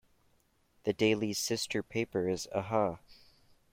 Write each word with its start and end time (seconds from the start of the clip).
The 0.85 0.93
daily's 0.93 1.37
sister 1.37 1.83
paper 1.83 2.27
is 2.27 2.47
Aha! 2.55 2.97